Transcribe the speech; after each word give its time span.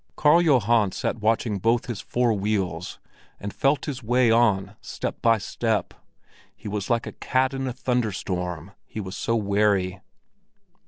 Karl 0.15 0.41
Johan 0.41 0.91
sat 0.91 1.19
watching 1.19 1.59
both 1.59 1.85
his 1.85 2.01
fore 2.01 2.33
wheels, 2.33 2.97
and 3.39 3.53
felt 3.53 3.85
his 3.85 4.01
way 4.01 4.31
on 4.31 4.75
step 4.81 5.21
by 5.21 5.37
step; 5.37 5.93
he 6.55 6.67
was 6.67 6.89
like 6.89 7.05
a 7.05 7.11
cat 7.11 7.53
in 7.53 7.67
a 7.67 7.71
thunderstorm, 7.71 8.71
he 8.87 8.99
was 8.99 9.15
so 9.15 9.35
wary. 9.35 10.01